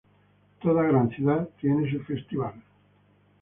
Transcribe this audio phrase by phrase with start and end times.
[0.61, 2.53] Toda gran ciudad tiene su Festival.